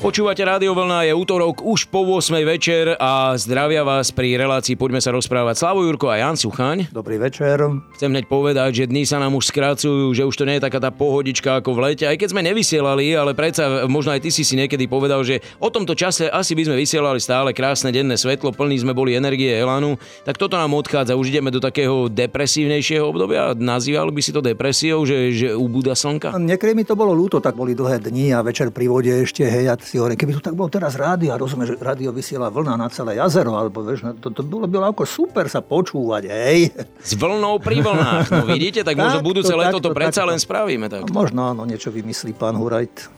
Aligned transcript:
Počúvate 0.00 0.40
Rádio 0.40 0.72
Vlna, 0.72 1.04
je 1.04 1.12
útorok 1.12 1.60
už 1.60 1.92
po 1.92 2.00
8 2.08 2.32
večer 2.48 2.96
a 2.96 3.36
zdravia 3.36 3.84
vás 3.84 4.08
pri 4.08 4.32
relácii 4.32 4.72
Poďme 4.72 4.96
sa 4.96 5.12
rozprávať 5.12 5.60
Slavo 5.60 5.84
Jurko 5.84 6.08
a 6.08 6.16
Jan 6.16 6.40
Suchaň. 6.40 6.88
Dobrý 6.88 7.20
večer. 7.20 7.60
Chcem 7.92 8.08
hneď 8.08 8.24
povedať, 8.24 8.80
že 8.80 8.84
dní 8.88 9.04
sa 9.04 9.20
nám 9.20 9.36
už 9.36 9.52
skracujú, 9.52 10.16
že 10.16 10.24
už 10.24 10.32
to 10.32 10.48
nie 10.48 10.56
je 10.56 10.64
taká 10.64 10.80
tá 10.80 10.88
pohodička 10.88 11.60
ako 11.60 11.76
v 11.76 11.80
lete, 11.92 12.08
aj 12.08 12.16
keď 12.16 12.32
sme 12.32 12.40
nevysielali, 12.48 13.12
ale 13.12 13.36
predsa 13.36 13.84
možno 13.92 14.16
aj 14.16 14.24
ty 14.24 14.32
si 14.32 14.40
si 14.40 14.56
niekedy 14.56 14.88
povedal, 14.88 15.20
že 15.20 15.44
o 15.60 15.68
tomto 15.68 15.92
čase 15.92 16.32
asi 16.32 16.56
by 16.56 16.64
sme 16.64 16.80
vysielali 16.80 17.20
stále 17.20 17.52
krásne 17.52 17.92
denné 17.92 18.16
svetlo, 18.16 18.56
plní 18.56 18.80
sme 18.80 18.96
boli 18.96 19.12
energie 19.12 19.52
Elánu, 19.52 20.00
tak 20.24 20.40
toto 20.40 20.56
nám 20.56 20.80
odchádza, 20.80 21.12
už 21.12 21.28
ideme 21.28 21.52
do 21.52 21.60
takého 21.60 22.08
depresívnejšieho 22.08 23.04
obdobia, 23.04 23.52
nazýval 23.52 24.08
by 24.08 24.24
si 24.24 24.32
to 24.32 24.40
depresiou, 24.40 25.04
že, 25.04 25.28
že 25.36 25.48
ubúda 25.52 25.92
slnka? 25.92 26.32
Niekedy 26.40 26.72
mi 26.72 26.88
to 26.88 26.96
bolo 26.96 27.12
ľúto, 27.12 27.36
tak 27.44 27.52
boli 27.52 27.76
dlhé 27.76 28.00
dni 28.00 28.32
a 28.32 28.40
večer 28.40 28.72
pri 28.72 28.88
vode 28.88 29.12
ešte, 29.12 29.44
hej, 29.44 29.68
si 29.90 29.98
hovorím, 29.98 30.14
keby 30.14 30.38
tu 30.38 30.42
tak 30.46 30.54
bolo 30.54 30.70
teraz 30.70 30.94
rádio, 30.94 31.34
a 31.34 31.36
rozumieš, 31.36 31.74
že 31.74 31.82
rádio 31.82 32.14
vysiela 32.14 32.46
vlna 32.46 32.78
na 32.78 32.86
celé 32.94 33.18
jazero, 33.18 33.58
alebo 33.58 33.82
vieš, 33.82 34.06
no, 34.06 34.14
to, 34.14 34.30
to 34.30 34.46
bolo, 34.46 34.70
bolo 34.70 34.86
ako 34.86 35.02
super 35.02 35.50
sa 35.50 35.58
počúvať, 35.58 36.30
hej. 36.30 36.70
S 37.02 37.18
vlnou 37.18 37.58
pri 37.58 37.82
vlnách, 37.82 38.30
no 38.30 38.46
vidíte, 38.46 38.86
tak 38.86 38.94
možno 38.94 39.18
budúce 39.18 39.50
leto 39.50 39.82
to 39.82 39.90
predsa 39.90 40.22
len 40.22 40.38
spravíme. 40.38 40.86
Tak. 40.86 41.10
Možno 41.10 41.50
áno, 41.50 41.66
niečo 41.66 41.90
vymyslí 41.90 42.38
pán 42.38 42.54
Hurajt. 42.54 43.10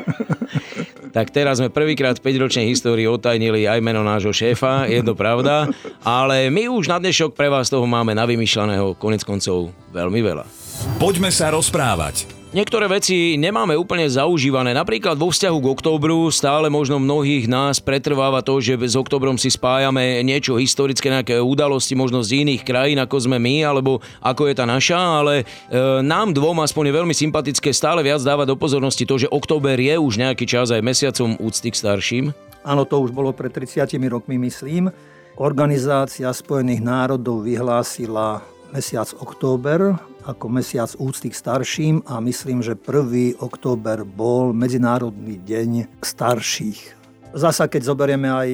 tak 1.16 1.28
teraz 1.28 1.60
sme 1.60 1.68
prvýkrát 1.68 2.16
v 2.16 2.24
5-ročnej 2.24 2.72
histórii 2.72 3.04
otajnili 3.04 3.68
aj 3.68 3.84
meno 3.84 4.00
nášho 4.00 4.32
šéfa, 4.32 4.88
je 4.88 5.04
to 5.04 5.12
pravda, 5.12 5.68
ale 6.00 6.48
my 6.48 6.72
už 6.72 6.88
na 6.88 6.96
dnešok 6.96 7.36
pre 7.36 7.52
vás 7.52 7.68
toho 7.68 7.84
máme 7.84 8.16
navymýšľaného 8.16 8.96
konec 8.96 9.20
koncov 9.28 9.68
veľmi 9.92 10.20
veľa. 10.24 10.48
Poďme 10.96 11.28
sa 11.28 11.52
rozprávať. 11.52 12.39
Niektoré 12.50 12.90
veci 12.90 13.38
nemáme 13.38 13.78
úplne 13.78 14.10
zaužívané. 14.10 14.74
Napríklad 14.74 15.14
vo 15.14 15.30
vzťahu 15.30 15.54
k 15.62 15.70
oktobru 15.70 16.34
stále 16.34 16.66
možno 16.66 16.98
mnohých 16.98 17.46
nás 17.46 17.78
pretrváva 17.78 18.42
to, 18.42 18.58
že 18.58 18.74
s 18.74 18.98
oktobrom 18.98 19.38
si 19.38 19.54
spájame 19.54 20.18
niečo 20.26 20.58
historické, 20.58 21.14
nejaké 21.14 21.38
udalosti 21.38 21.94
možno 21.94 22.26
z 22.26 22.42
iných 22.42 22.66
krajín, 22.66 22.98
ako 22.98 23.22
sme 23.22 23.38
my, 23.38 23.62
alebo 23.62 24.02
ako 24.18 24.50
je 24.50 24.54
tá 24.58 24.66
naša, 24.66 24.98
ale 24.98 25.46
e, 25.70 26.02
nám 26.02 26.34
dvom 26.34 26.58
aspoň 26.66 26.90
je 26.90 26.98
veľmi 26.98 27.14
sympatické 27.14 27.70
stále 27.70 28.02
viac 28.02 28.18
dávať 28.18 28.50
do 28.50 28.58
pozornosti 28.58 29.06
to, 29.06 29.14
že 29.14 29.30
október 29.30 29.78
je 29.78 29.94
už 29.94 30.18
nejaký 30.18 30.42
čas 30.42 30.74
aj 30.74 30.82
mesiacom 30.82 31.38
úcty 31.38 31.70
k 31.70 31.78
starším. 31.78 32.24
Áno, 32.66 32.82
to 32.82 32.98
už 32.98 33.14
bolo 33.14 33.30
pred 33.30 33.54
30 33.54 33.94
rokmi, 34.10 34.42
myslím. 34.42 34.90
Organizácia 35.38 36.26
Spojených 36.34 36.82
národov 36.82 37.46
vyhlásila 37.46 38.42
mesiac 38.74 39.06
október 39.22 40.09
ako 40.24 40.46
mesiac 40.52 40.92
úcty 41.00 41.32
k 41.32 41.38
starším 41.38 41.96
a 42.04 42.20
myslím, 42.20 42.60
že 42.60 42.76
1. 42.76 43.40
október 43.40 44.04
bol 44.04 44.52
Medzinárodný 44.52 45.40
deň 45.40 46.00
starších. 46.04 46.99
Zasa, 47.30 47.70
keď 47.70 47.82
zoberieme 47.86 48.26
aj, 48.26 48.50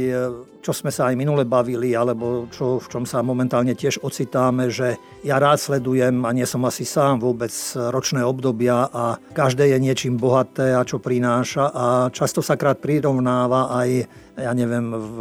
čo 0.60 0.72
sme 0.76 0.92
sa 0.92 1.08
aj 1.08 1.16
minule 1.16 1.48
bavili, 1.48 1.96
alebo 1.96 2.44
čo, 2.52 2.76
v 2.76 2.86
čom 2.92 3.08
sa 3.08 3.24
momentálne 3.24 3.72
tiež 3.72 4.04
ocitáme, 4.04 4.68
že 4.68 5.00
ja 5.24 5.40
rád 5.40 5.56
sledujem, 5.56 6.20
a 6.28 6.30
nie 6.36 6.44
som 6.44 6.60
asi 6.68 6.84
sám 6.84 7.24
vôbec, 7.24 7.48
ročné 7.72 8.20
obdobia 8.20 8.84
a 8.92 9.16
každé 9.32 9.72
je 9.72 9.78
niečím 9.80 10.20
bohaté 10.20 10.76
a 10.76 10.84
čo 10.84 11.00
prináša 11.00 11.72
a 11.72 11.86
často 12.12 12.44
sa 12.44 12.60
krát 12.60 12.76
prirovnáva 12.76 13.72
aj 13.80 13.88
ja 14.36 14.52
neviem, 14.52 14.92
v 14.92 15.18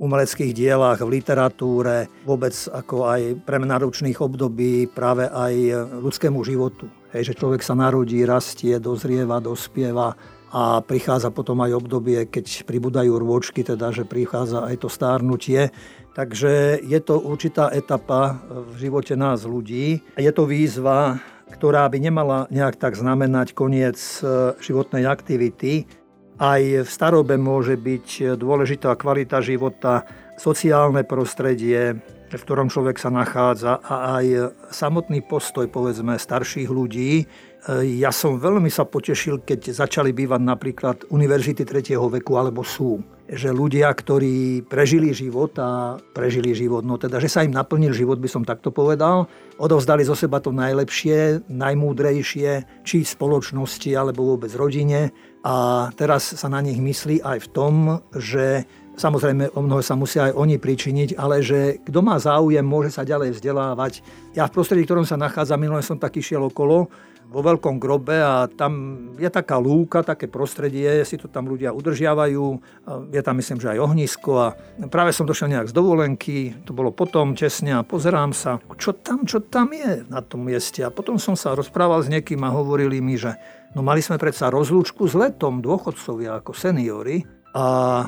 umeleckých 0.00 0.56
dielach, 0.56 1.04
v 1.04 1.20
literatúre, 1.20 2.08
vôbec 2.24 2.56
ako 2.72 3.04
aj 3.04 3.44
pre 3.44 3.60
náročných 3.60 4.16
období 4.16 4.88
práve 4.88 5.28
aj 5.28 5.52
ľudskému 6.00 6.40
životu. 6.40 6.88
Hej, 7.12 7.28
že 7.28 7.36
človek 7.36 7.60
sa 7.60 7.76
narodí, 7.76 8.24
rastie, 8.24 8.80
dozrieva, 8.80 9.36
dospieva 9.44 10.16
a 10.52 10.84
prichádza 10.84 11.32
potom 11.32 11.64
aj 11.64 11.80
obdobie, 11.80 12.28
keď 12.28 12.68
pribúdajú 12.68 13.16
rôčky, 13.16 13.64
teda 13.64 13.88
že 13.88 14.04
prichádza 14.04 14.68
aj 14.68 14.84
to 14.84 14.88
stárnutie. 14.92 15.72
Takže 16.12 16.84
je 16.84 17.00
to 17.00 17.16
určitá 17.16 17.72
etapa 17.72 18.36
v 18.68 18.76
živote 18.76 19.16
nás 19.16 19.48
ľudí. 19.48 20.04
Je 20.20 20.28
to 20.28 20.44
výzva, 20.44 21.24
ktorá 21.56 21.88
by 21.88 21.96
nemala 21.96 22.38
nejak 22.52 22.76
tak 22.76 23.00
znamenať 23.00 23.56
koniec 23.56 23.96
e, 24.20 24.52
životnej 24.60 25.08
aktivity, 25.08 25.88
aj 26.36 26.84
v 26.84 26.90
starobe 26.90 27.38
môže 27.38 27.78
byť 27.78 28.34
dôležitá 28.34 28.92
kvalita 28.98 29.38
života, 29.44 30.04
sociálne 30.42 31.06
prostredie, 31.06 32.02
v 32.32 32.42
ktorom 32.42 32.72
človek 32.72 32.96
sa 32.96 33.12
nachádza 33.12 33.78
a 33.78 34.18
aj 34.18 34.56
samotný 34.72 35.22
postoj, 35.22 35.68
povedzme, 35.68 36.16
starších 36.16 36.66
ľudí. 36.66 37.28
Ja 37.70 38.10
som 38.10 38.42
veľmi 38.42 38.66
sa 38.74 38.82
potešil, 38.82 39.46
keď 39.46 39.70
začali 39.70 40.10
bývať 40.10 40.42
napríklad 40.42 40.96
univerzity 41.14 41.62
3. 41.62 41.94
veku, 41.94 42.34
alebo 42.34 42.66
sú. 42.66 42.98
Že 43.30 43.54
ľudia, 43.54 43.86
ktorí 43.86 44.66
prežili 44.66 45.14
život 45.14 45.54
a 45.62 45.94
prežili 46.10 46.58
život, 46.58 46.82
no 46.82 46.98
teda, 46.98 47.22
že 47.22 47.30
sa 47.30 47.46
im 47.46 47.54
naplnil 47.54 47.94
život, 47.94 48.18
by 48.18 48.26
som 48.26 48.42
takto 48.42 48.74
povedal, 48.74 49.30
odovzdali 49.62 50.02
zo 50.02 50.18
seba 50.18 50.42
to 50.42 50.50
najlepšie, 50.50 51.46
najmúdrejšie, 51.46 52.82
či 52.82 53.06
v 53.06 53.12
spoločnosti, 53.14 53.94
alebo 53.94 54.34
vôbec 54.34 54.50
rodine, 54.58 55.14
a 55.46 55.90
teraz 55.94 56.34
sa 56.34 56.50
na 56.50 56.58
nich 56.62 56.82
myslí 56.82 57.22
aj 57.22 57.46
v 57.46 57.48
tom, 57.54 57.74
že 58.14 58.66
Samozrejme, 58.92 59.56
o 59.56 59.64
mnoho 59.64 59.80
sa 59.80 59.96
musia 59.96 60.28
aj 60.28 60.36
oni 60.36 60.60
pričiniť, 60.60 61.16
ale 61.16 61.40
že 61.40 61.80
kto 61.80 62.04
má 62.04 62.20
záujem, 62.20 62.60
môže 62.60 62.92
sa 62.92 63.08
ďalej 63.08 63.40
vzdelávať. 63.40 64.04
Ja 64.36 64.44
v 64.44 64.52
prostredí, 64.52 64.84
v 64.84 64.92
ktorom 64.92 65.06
sa 65.08 65.16
nachádzam, 65.16 65.56
minulé 65.56 65.80
som 65.80 65.96
taký 65.96 66.20
šiel 66.20 66.44
okolo, 66.52 66.92
vo 67.32 67.40
veľkom 67.40 67.80
grobe 67.80 68.20
a 68.20 68.46
tam 68.46 68.72
je 69.16 69.26
taká 69.32 69.56
lúka, 69.56 70.04
také 70.04 70.28
prostredie, 70.28 71.00
si 71.08 71.16
to 71.16 71.32
tam 71.32 71.48
ľudia 71.48 71.72
udržiavajú, 71.72 72.46
je 73.08 73.22
tam 73.24 73.34
myslím, 73.40 73.58
že 73.58 73.72
aj 73.72 73.78
ohnisko 73.80 74.30
a 74.36 74.48
práve 74.92 75.16
som 75.16 75.24
došiel 75.24 75.48
nejak 75.48 75.72
z 75.72 75.74
dovolenky, 75.74 76.38
to 76.68 76.76
bolo 76.76 76.92
potom 76.92 77.32
česne 77.32 77.80
a 77.80 77.86
pozerám 77.86 78.36
sa, 78.36 78.60
čo 78.76 78.92
tam, 78.92 79.24
čo 79.24 79.40
tam 79.40 79.72
je 79.72 80.04
na 80.12 80.20
tom 80.20 80.44
mieste. 80.44 80.84
A 80.84 80.92
potom 80.92 81.16
som 81.16 81.32
sa 81.32 81.56
rozprával 81.56 82.04
s 82.04 82.12
niekým 82.12 82.44
a 82.44 82.52
hovorili 82.52 83.00
mi, 83.00 83.16
že 83.16 83.32
No 83.72 83.80
mali 83.80 84.04
sme 84.04 84.20
predsa 84.20 84.52
rozlúčku 84.52 85.08
s 85.08 85.16
letom 85.16 85.64
dôchodcovia 85.64 86.44
ako 86.44 86.52
seniory 86.52 87.24
a, 87.56 88.04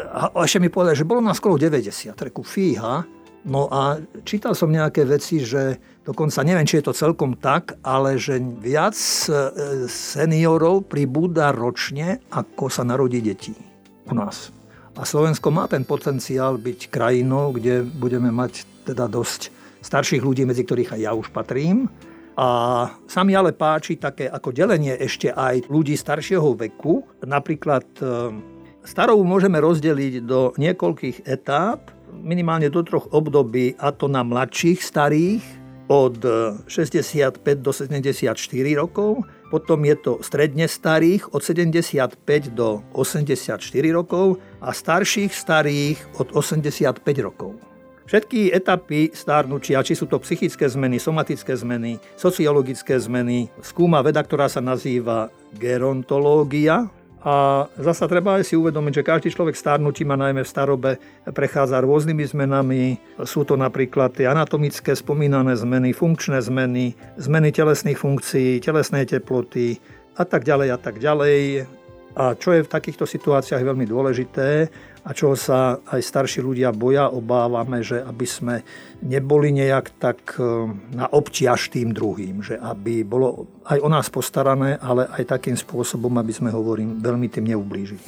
a 0.00 0.20
ešte 0.40 0.56
mi 0.56 0.72
povedali, 0.72 0.96
že 0.96 1.04
bolo 1.04 1.20
nás 1.20 1.36
skoro 1.36 1.60
90, 1.60 2.16
reku 2.16 2.40
fíha. 2.40 3.04
No 3.42 3.66
a 3.66 3.98
čítal 4.22 4.54
som 4.54 4.70
nejaké 4.70 5.02
veci, 5.02 5.42
že 5.42 5.82
dokonca 6.06 6.46
neviem, 6.46 6.62
či 6.62 6.78
je 6.78 6.86
to 6.86 6.94
celkom 6.94 7.34
tak, 7.34 7.74
ale 7.82 8.14
že 8.14 8.38
viac 8.38 8.94
e, 8.94 9.86
seniorov 9.90 10.86
pribúda 10.86 11.50
ročne, 11.50 12.22
ako 12.30 12.70
sa 12.70 12.86
narodí 12.86 13.18
detí 13.18 13.58
u 14.06 14.14
nás. 14.14 14.54
A 14.94 15.02
Slovensko 15.02 15.50
má 15.50 15.66
ten 15.66 15.82
potenciál 15.82 16.54
byť 16.54 16.86
krajinou, 16.86 17.50
kde 17.50 17.82
budeme 17.82 18.30
mať 18.30 18.62
teda 18.86 19.10
dosť 19.10 19.50
starších 19.82 20.22
ľudí, 20.22 20.46
medzi 20.46 20.62
ktorých 20.62 20.94
aj 20.94 21.00
ja 21.02 21.12
už 21.16 21.34
patrím, 21.34 21.90
a 22.32 22.48
sa 23.04 23.20
mi 23.28 23.36
ale 23.36 23.52
páči 23.52 24.00
také 24.00 24.24
ako 24.24 24.56
delenie 24.56 24.96
ešte 24.96 25.28
aj 25.28 25.68
ľudí 25.68 25.92
staršieho 25.92 26.56
veku. 26.56 27.04
Napríklad 27.28 27.84
e, 28.00 28.04
starovú 28.88 29.20
môžeme 29.20 29.60
rozdeliť 29.60 30.24
do 30.24 30.56
niekoľkých 30.56 31.28
etáp, 31.28 31.91
minimálne 32.20 32.68
do 32.68 32.84
troch 32.84 33.08
období, 33.10 33.74
a 33.80 33.90
to 33.90 34.06
na 34.06 34.20
mladších 34.20 34.84
starých 34.84 35.42
od 35.88 36.20
65 36.68 37.40
do 37.60 37.72
74 37.72 38.36
rokov, 38.76 39.24
potom 39.52 39.84
je 39.84 39.96
to 40.00 40.12
stredne 40.24 40.64
starých 40.64 41.28
od 41.36 41.44
75 41.44 42.16
do 42.56 42.80
84 42.96 43.60
rokov 43.92 44.40
a 44.64 44.72
starších 44.72 45.32
starých 45.32 45.98
od 46.16 46.32
85 46.32 46.96
rokov. 47.20 47.52
Všetky 48.02 48.52
etapy 48.52 49.12
stárnučia, 49.14 49.80
či 49.80 49.96
sú 49.96 50.04
to 50.04 50.20
psychické 50.20 50.68
zmeny, 50.68 51.00
somatické 51.00 51.54
zmeny, 51.56 51.96
sociologické 52.16 52.98
zmeny, 52.98 53.48
skúma 53.64 54.04
veda, 54.04 54.20
ktorá 54.24 54.48
sa 54.52 54.60
nazýva 54.60 55.32
gerontológia. 55.56 56.88
A 57.22 57.66
zasa 57.78 58.10
treba 58.10 58.42
aj 58.42 58.50
si 58.50 58.58
uvedomiť, 58.58 58.98
že 58.98 59.06
každý 59.06 59.28
človek 59.30 59.54
stárnutí 59.54 60.02
má 60.02 60.18
najmä 60.18 60.42
v 60.42 60.52
starobe 60.52 60.90
prechádza 61.30 61.78
rôznymi 61.78 62.24
zmenami. 62.26 62.98
Sú 63.22 63.46
to 63.46 63.54
napríklad 63.54 64.18
tie 64.18 64.26
anatomické 64.26 64.90
spomínané 64.98 65.54
zmeny, 65.54 65.94
funkčné 65.94 66.42
zmeny, 66.42 66.98
zmeny 67.22 67.54
telesných 67.54 67.94
funkcií, 67.94 68.58
telesnej 68.58 69.06
teploty 69.06 69.78
a 70.18 70.26
tak 70.26 70.42
ďalej 70.42 70.68
a 70.74 70.78
tak 70.82 70.98
ďalej. 70.98 71.62
A 72.18 72.34
čo 72.34 72.52
je 72.52 72.66
v 72.66 72.72
takýchto 72.74 73.06
situáciách 73.06 73.62
veľmi 73.62 73.86
dôležité, 73.86 74.68
a 75.02 75.10
čo 75.10 75.34
sa 75.34 75.82
aj 75.82 75.98
starší 75.98 76.40
ľudia 76.42 76.70
boja, 76.70 77.10
obávame, 77.10 77.82
že 77.82 77.98
aby 77.98 78.26
sme 78.26 78.54
neboli 79.02 79.50
nejak 79.50 79.98
tak 79.98 80.38
e, 80.38 80.70
na 80.94 81.10
obťaž 81.10 81.74
tým 81.74 81.90
druhým, 81.90 82.42
že 82.46 82.54
aby 82.54 83.02
bolo 83.02 83.50
aj 83.66 83.78
o 83.82 83.88
nás 83.90 84.06
postarané, 84.06 84.78
ale 84.78 85.10
aj 85.10 85.38
takým 85.38 85.58
spôsobom, 85.58 86.14
aby 86.22 86.30
sme, 86.30 86.54
hovorím, 86.54 87.02
veľmi 87.02 87.26
tým 87.26 87.50
neublížili. 87.50 88.02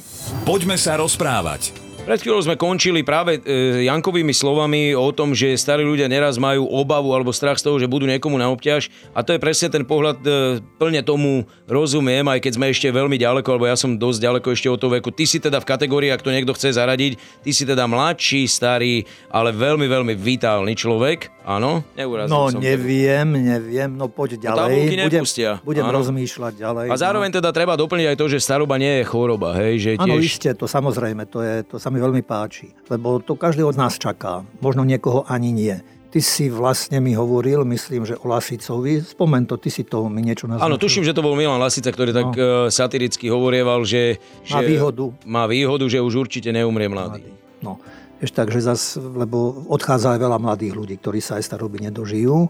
Poďme 0.47 0.79
sa 0.79 0.95
rozprávať. 0.95 1.94
Pred 2.05 2.21
chvíľou 2.21 2.45
sme 2.45 2.53
končili 2.53 3.01
práve 3.01 3.41
e, 3.41 3.89
Jankovými 3.89 4.29
slovami 4.29 4.93
o 4.93 5.09
tom, 5.09 5.33
že 5.33 5.57
starí 5.57 5.81
ľudia 5.81 6.05
neraz 6.05 6.37
majú 6.37 6.69
obavu 6.69 7.09
alebo 7.17 7.33
strach 7.33 7.57
z 7.57 7.65
toho, 7.65 7.81
že 7.81 7.89
budú 7.89 8.05
niekomu 8.05 8.37
na 8.37 8.45
obťaž 8.53 8.93
a 9.17 9.25
to 9.25 9.33
je 9.33 9.41
presne 9.41 9.73
ten 9.73 9.81
pohľad, 9.81 10.21
e, 10.21 10.61
plne 10.77 11.01
tomu 11.01 11.49
rozumiem, 11.65 12.21
aj 12.29 12.45
keď 12.45 12.61
sme 12.61 12.69
ešte 12.69 12.93
veľmi 12.93 13.17
ďaleko, 13.17 13.49
alebo 13.49 13.65
ja 13.65 13.73
som 13.73 13.97
dosť 13.97 14.21
ďaleko 14.21 14.47
ešte 14.53 14.69
od 14.69 14.77
toho 14.77 14.93
veku. 14.93 15.09
Ty 15.09 15.25
si 15.25 15.41
teda 15.41 15.57
v 15.57 15.65
kategórii, 15.65 16.13
ak 16.13 16.21
to 16.21 16.29
niekto 16.29 16.53
chce 16.53 16.77
zaradiť, 16.77 17.41
ty 17.41 17.49
si 17.49 17.65
teda 17.65 17.89
mladší, 17.89 18.45
starý, 18.45 19.01
ale 19.33 19.49
veľmi, 19.49 19.89
veľmi 19.89 20.13
vitálny 20.13 20.77
človek, 20.77 21.33
áno? 21.41 21.81
Neurazil 21.97 22.29
no 22.29 22.53
som 22.53 22.61
neviem, 22.61 23.33
to. 23.33 23.41
neviem, 23.49 23.89
no 23.97 24.13
poď 24.13 24.37
no, 24.37 24.53
ďalej. 24.53 24.73
No, 24.93 25.09
budem, 25.09 25.25
budem 25.65 25.87
rozmýšľať 25.89 26.53
ďalej. 26.53 26.85
A 26.93 26.95
zároveň 27.01 27.33
no. 27.33 27.37
teda 27.41 27.49
treba 27.49 27.73
doplniť 27.73 28.13
aj 28.13 28.17
to, 28.21 28.25
že 28.29 28.37
staroba 28.45 28.77
nie 28.77 29.01
je 29.01 29.03
choroba, 29.09 29.57
hej? 29.57 29.73
Že 29.81 29.89
tiež... 29.97 30.05
Áno, 30.05 30.15
iste, 30.21 30.49
to 30.53 30.69
samozrejme, 30.69 31.25
to, 31.25 31.41
je, 31.41 31.65
to 31.65 31.81
sa 31.81 31.94
mi 31.95 32.03
veľmi 32.03 32.23
páči, 32.27 32.75
lebo 32.91 33.23
to 33.23 33.39
každý 33.39 33.63
od 33.63 33.79
nás 33.79 33.95
čaká, 33.95 34.43
možno 34.59 34.83
niekoho 34.83 35.23
ani 35.31 35.55
nie. 35.55 35.75
Ty 36.11 36.19
si 36.23 36.47
vlastne 36.47 37.03
mi 37.03 37.11
hovoril, 37.11 37.67
myslím, 37.67 38.07
že 38.07 38.15
o 38.15 38.31
Lasicovi. 38.31 39.03
Spomen 39.03 39.43
to, 39.43 39.59
ty 39.59 39.67
si 39.67 39.83
to 39.83 40.07
mi 40.07 40.23
niečo 40.23 40.47
naznačil. 40.47 40.63
Áno, 40.71 40.79
tuším, 40.79 41.03
že 41.03 41.11
to 41.11 41.19
bol 41.19 41.35
Milan 41.35 41.59
Lasica, 41.59 41.91
ktorý 41.91 42.15
no. 42.15 42.17
tak 42.23 42.29
uh, 42.39 42.45
satiricky 42.71 43.27
hovorieval, 43.27 43.83
že, 43.83 44.23
že... 44.47 44.55
Má 44.55 44.63
výhodu. 44.63 45.05
Má 45.27 45.43
výhodu, 45.43 45.83
že 45.91 45.99
už 45.99 46.23
určite 46.23 46.55
neumrie 46.55 46.87
mladý. 46.87 47.27
mladý. 47.27 47.31
No, 47.59 47.83
ešte 48.23 48.35
tak, 48.39 48.47
že 48.55 48.63
zas, 48.63 48.95
lebo 48.95 49.67
odchádza 49.67 50.15
aj 50.15 50.19
veľa 50.23 50.37
mladých 50.39 50.73
ľudí, 50.79 50.95
ktorí 51.03 51.19
sa 51.19 51.35
aj 51.35 51.51
staroby 51.51 51.83
nedožijú. 51.83 52.47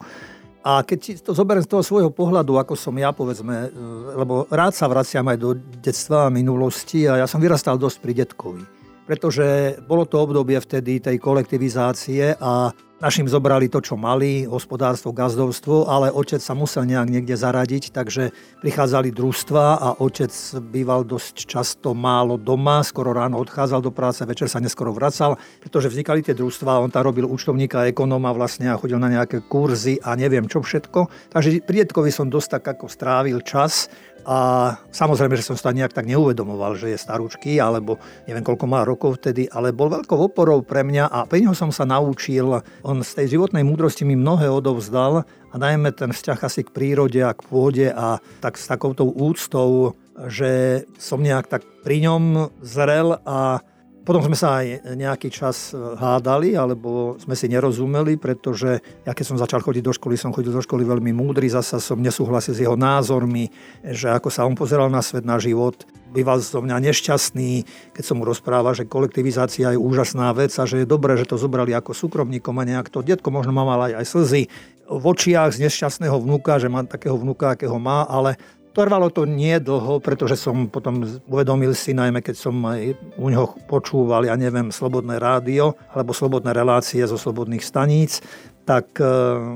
A 0.61 0.85
keď 0.85 1.25
to 1.25 1.33
zoberiem 1.33 1.65
z 1.65 1.69
toho 1.69 1.81
svojho 1.81 2.13
pohľadu, 2.13 2.61
ako 2.61 2.77
som 2.77 2.93
ja, 2.97 3.13
povedzme, 3.13 3.69
e, 3.69 3.77
lebo 4.13 4.45
rád 4.49 4.77
sa 4.77 4.85
vraciam 4.85 5.25
aj 5.25 5.37
do 5.41 5.57
detstva 5.57 6.29
a 6.29 6.33
minulosti 6.33 7.05
a 7.09 7.21
ja 7.21 7.25
som 7.25 7.41
vyrastal 7.41 7.81
dosť 7.81 7.97
pri 8.01 8.13
detkovi 8.25 8.74
pretože 9.05 9.77
bolo 9.85 10.09
to 10.09 10.21
obdobie 10.21 10.57
vtedy 10.57 10.99
tej 10.99 11.21
kolektivizácie 11.21 12.35
a 12.41 12.73
našim 13.03 13.27
zobrali 13.27 13.67
to, 13.67 13.83
čo 13.83 13.99
mali, 13.99 14.47
hospodárstvo, 14.47 15.11
gazdovstvo, 15.11 15.87
ale 15.87 16.11
otec 16.11 16.39
sa 16.39 16.55
musel 16.55 16.87
nejak 16.87 17.11
niekde 17.11 17.35
zaradiť, 17.35 17.91
takže 17.91 18.31
prichádzali 18.63 19.11
družstva 19.11 19.63
a 19.77 19.89
otec 19.99 20.31
býval 20.71 21.03
dosť 21.03 21.35
často 21.43 21.91
málo 21.91 22.39
doma, 22.39 22.81
skoro 22.87 23.11
ráno 23.11 23.39
odchádzal 23.43 23.83
do 23.83 23.91
práce, 23.91 24.23
večer 24.23 24.47
sa 24.47 24.63
neskoro 24.63 24.95
vracal, 24.95 25.35
pretože 25.59 25.91
vznikali 25.91 26.23
tie 26.23 26.37
družstva, 26.37 26.81
on 26.81 26.91
tam 26.91 27.05
robil 27.11 27.27
účtovníka, 27.27 27.87
ekonóma 27.91 28.31
vlastne 28.31 28.71
a 28.71 28.79
chodil 28.79 28.97
na 28.97 29.11
nejaké 29.11 29.43
kurzy 29.43 29.99
a 29.99 30.15
neviem 30.15 30.47
čo 30.47 30.63
všetko. 30.63 31.31
Takže 31.35 31.67
pri 31.67 31.85
Jedkovi 31.85 32.09
som 32.09 32.31
dosť 32.31 32.59
tak 32.59 32.79
ako 32.79 32.87
strávil 32.87 33.43
čas 33.43 33.91
a 34.25 34.73
samozrejme, 34.89 35.37
že 35.37 35.45
som 35.45 35.53
sa 35.53 35.69
nejak 35.69 35.93
tak 35.93 36.09
neuvedomoval, 36.09 36.73
že 36.81 36.89
je 36.89 36.97
starúčky, 36.97 37.61
alebo 37.61 38.01
neviem, 38.25 38.41
koľko 38.41 38.65
má 38.65 38.81
rokov 38.81 39.21
vtedy, 39.21 39.45
ale 39.53 39.69
bol 39.69 39.93
veľkou 39.93 40.17
oporou 40.17 40.65
pre 40.65 40.81
mňa 40.81 41.13
a 41.13 41.29
pre 41.29 41.45
neho 41.45 41.53
som 41.53 41.69
sa 41.69 41.85
naučil. 41.85 42.65
On 42.85 43.01
z 43.01 43.17
tej 43.17 43.33
životnej 43.33 43.65
múdrosti 43.65 44.05
mi 44.05 44.13
mnohé 44.13 44.45
odovzdal 44.45 45.25
a 45.25 45.55
najmä 45.57 45.89
ten 45.97 46.13
vzťah 46.13 46.45
asi 46.45 46.61
k 46.61 46.69
prírode 46.69 47.17
a 47.17 47.33
k 47.33 47.41
pôde 47.41 47.89
a 47.89 48.21
tak 48.45 48.61
s 48.61 48.69
takoutou 48.69 49.09
úctou, 49.09 49.97
že 50.29 50.85
som 51.01 51.17
nejak 51.17 51.49
tak 51.49 51.65
pri 51.81 52.05
ňom 52.05 52.53
zrel 52.61 53.17
a 53.25 53.65
potom 54.05 54.21
sme 54.21 54.37
sa 54.37 54.61
aj 54.61 54.93
nejaký 54.93 55.33
čas 55.33 55.73
e, 55.73 55.81
hádali, 55.97 56.53
alebo 56.53 57.17
sme 57.17 57.33
si 57.33 57.49
nerozumeli, 57.49 58.21
pretože 58.21 58.77
ja 59.01 59.17
keď 59.17 59.25
som 59.25 59.41
začal 59.41 59.65
chodiť 59.65 59.81
do 59.81 59.89
školy, 59.97 60.13
som 60.13 60.29
chodil 60.29 60.53
do 60.53 60.61
školy 60.61 60.85
veľmi 60.85 61.09
múdry, 61.09 61.49
zasa 61.49 61.81
som 61.81 61.97
nesúhlasil 61.97 62.53
s 62.53 62.61
jeho 62.61 62.77
názormi, 62.77 63.49
že 63.81 64.13
ako 64.13 64.29
sa 64.29 64.45
on 64.45 64.53
pozeral 64.53 64.93
na 64.93 65.01
svet, 65.01 65.25
na 65.25 65.41
život. 65.41 65.89
Býval 66.13 66.39
zo 66.39 66.61
mňa 66.61 66.79
nešťastný, 66.79 67.65
keď 67.91 68.03
som 68.05 68.21
mu 68.21 68.29
rozprával, 68.29 68.77
že 68.77 68.87
kolektivizácia 68.87 69.73
je 69.73 69.81
úžasná 69.81 70.31
vec 70.37 70.53
a 70.55 70.63
že 70.63 70.85
je 70.85 70.87
dobré, 70.87 71.17
že 71.17 71.27
to 71.27 71.35
zobrali 71.35 71.73
ako 71.73 71.91
súkromníkom 71.91 72.55
a 72.61 72.63
nejak 72.63 72.93
to 72.93 73.01
detko 73.01 73.33
možno 73.33 73.51
má 73.51 73.67
mal 73.67 73.89
aj, 73.89 73.99
aj 73.99 74.05
slzy 74.05 74.43
v 74.85 75.03
očiach 75.03 75.57
z 75.57 75.65
nešťastného 75.65 76.13
vnúka, 76.21 76.61
že 76.61 76.69
má 76.69 76.85
takého 76.85 77.17
vnúka, 77.17 77.57
akého 77.57 77.73
má, 77.81 78.05
ale 78.05 78.37
Trvalo 78.75 79.07
to 79.07 79.23
nie 79.23 79.55
dlho, 79.63 80.03
pretože 80.03 80.35
som 80.35 80.67
potom 80.67 81.07
uvedomil 81.31 81.71
si, 81.71 81.95
najmä 81.95 82.19
keď 82.19 82.35
som 82.35 82.59
aj 82.67 82.91
u 83.15 83.31
neho 83.31 83.55
počúval, 83.71 84.27
ja 84.27 84.35
neviem, 84.35 84.67
slobodné 84.67 85.15
rádio 85.15 85.79
alebo 85.95 86.11
slobodné 86.11 86.51
relácie 86.51 86.99
zo 87.07 87.15
slobodných 87.15 87.63
staníc, 87.63 88.19
tak 88.67 88.99
e, 88.99 89.07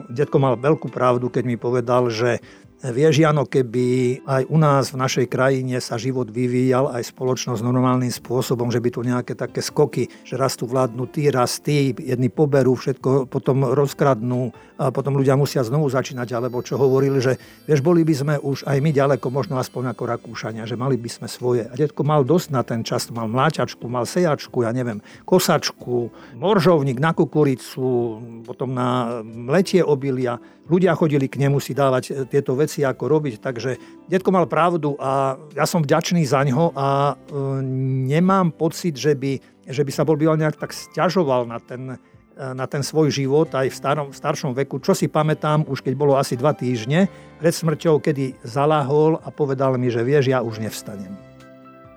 detko 0.07 0.39
mal 0.39 0.55
veľkú 0.55 0.87
pravdu, 0.87 1.27
keď 1.27 1.43
mi 1.43 1.59
povedal, 1.59 2.07
že 2.07 2.39
Vieš, 2.79 3.19
Jano, 3.19 3.43
keby 3.43 4.23
aj 4.23 4.47
u 4.47 4.55
nás 4.55 4.95
v 4.95 5.03
našej 5.03 5.27
krajine 5.27 5.83
sa 5.83 5.99
život 5.99 6.31
vyvíjal 6.31 6.87
aj 6.95 7.11
spoločnosť 7.11 7.59
normálnym 7.59 8.07
spôsobom, 8.07 8.71
že 8.71 8.79
by 8.79 8.89
tu 8.95 9.03
nejaké 9.03 9.35
také 9.35 9.59
skoky, 9.59 10.07
že 10.23 10.39
raz 10.39 10.55
tu 10.55 10.63
vládnu 10.63 11.03
tí, 11.11 11.27
raz 11.27 11.59
tí, 11.59 11.91
jedni 11.91 12.31
poberú, 12.31 12.79
všetko 12.79 13.27
potom 13.27 13.67
rozkradnú 13.75 14.55
a 14.79 14.95
potom 14.95 15.19
ľudia 15.19 15.35
musia 15.35 15.59
znovu 15.59 15.91
začínať, 15.91 16.31
alebo 16.31 16.63
čo 16.63 16.79
hovorili, 16.79 17.19
že 17.19 17.35
vieš, 17.67 17.83
boli 17.83 18.07
by 18.07 18.15
sme 18.15 18.35
už 18.39 18.63
aj 18.63 18.79
my 18.79 18.95
ďaleko, 18.95 19.27
možno 19.27 19.59
aspoň 19.59 19.91
ako 19.91 20.15
Rakúšania, 20.15 20.63
že 20.63 20.79
mali 20.79 20.95
by 20.95 21.11
sme 21.11 21.27
svoje. 21.27 21.67
A 21.67 21.75
detko 21.75 22.07
mal 22.07 22.23
dosť 22.23 22.47
na 22.47 22.63
ten 22.63 22.79
čas, 22.87 23.11
mal 23.11 23.27
mláťačku, 23.27 23.91
mal 23.91 24.07
sejačku, 24.07 24.63
ja 24.63 24.71
neviem, 24.71 25.03
kosačku, 25.27 26.15
moržovník 26.39 26.95
na 26.95 27.11
kukuricu, 27.11 28.23
potom 28.47 28.71
na 28.71 29.19
mletie 29.27 29.83
obilia. 29.83 30.39
Ľudia 30.69 30.93
chodili 30.93 31.25
k 31.25 31.41
nemu 31.41 31.57
si 31.57 31.73
dávať 31.73 32.29
tieto 32.29 32.53
veci, 32.69 32.85
ako 32.85 33.09
robiť, 33.09 33.41
takže 33.41 33.71
detko 34.05 34.29
mal 34.29 34.45
pravdu 34.45 34.93
a 35.01 35.41
ja 35.57 35.65
som 35.65 35.81
vďačný 35.81 36.21
za 36.21 36.45
ňo 36.45 36.77
a 36.77 37.17
e, 37.17 37.65
nemám 38.13 38.53
pocit, 38.53 38.93
že 38.93 39.17
by, 39.17 39.65
že 39.65 39.81
by 39.81 39.89
sa 39.89 40.05
bol 40.05 40.13
býval 40.13 40.37
nejak 40.37 40.61
tak 40.61 40.69
stiažoval 40.69 41.49
na 41.49 41.57
ten, 41.57 41.97
na 42.37 42.69
ten 42.69 42.85
svoj 42.85 43.09
život 43.09 43.49
aj 43.57 43.73
v, 43.73 43.75
starom, 43.75 44.07
v 44.13 44.19
staršom 44.21 44.53
veku. 44.53 44.77
Čo 44.77 44.93
si 44.93 45.09
pamätám, 45.09 45.65
už 45.65 45.81
keď 45.81 45.93
bolo 45.97 46.13
asi 46.13 46.37
dva 46.37 46.53
týždne 46.53 47.09
pred 47.41 47.53
smrťou, 47.57 47.97
kedy 47.97 48.37
zalahol 48.45 49.17
a 49.25 49.33
povedal 49.33 49.73
mi, 49.81 49.89
že 49.89 50.05
vieš, 50.05 50.29
ja 50.29 50.45
už 50.45 50.61
nevstanem. 50.61 51.17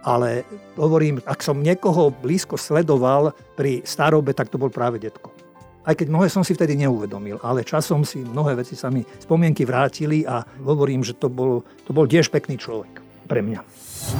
Ale 0.02 0.42
hovorím, 0.80 1.20
ak 1.28 1.44
som 1.44 1.62
niekoho 1.62 2.10
blízko 2.10 2.56
sledoval 2.58 3.36
pri 3.54 3.84
starobe, 3.84 4.32
tak 4.34 4.50
to 4.50 4.58
bol 4.58 4.72
práve 4.72 4.98
detko. 4.98 5.31
Aj 5.82 5.94
keď 5.98 6.06
mnohé 6.14 6.30
som 6.30 6.46
si 6.46 6.54
vtedy 6.54 6.78
neuvedomil, 6.78 7.42
ale 7.42 7.66
časom 7.66 8.06
si 8.06 8.22
mnohé 8.22 8.54
veci 8.54 8.78
sa 8.78 8.86
mi 8.86 9.02
spomienky 9.02 9.66
vrátili 9.66 10.22
a 10.22 10.46
hovorím, 10.62 11.02
že 11.02 11.18
to 11.18 11.26
bol, 11.26 11.66
to 11.82 11.90
bol 11.90 12.06
tiež 12.06 12.30
pekný 12.30 12.54
človek 12.54 13.02
pre 13.26 13.42
mňa. 13.42 13.66